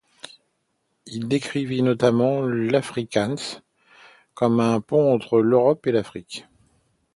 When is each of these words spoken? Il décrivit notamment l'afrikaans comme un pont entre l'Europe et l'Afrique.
Il 1.05 1.27
décrivit 1.27 1.83
notamment 1.83 2.41
l'afrikaans 2.41 3.61
comme 4.33 4.59
un 4.59 4.81
pont 4.81 5.13
entre 5.13 5.41
l'Europe 5.41 5.85
et 5.85 5.91
l'Afrique. 5.91 6.47